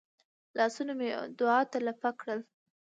لاسونه 0.57 0.93
مې 0.99 1.09
دعا 1.39 1.59
ته 1.71 1.77
لپه 1.87 2.09
کړل. 2.19 2.39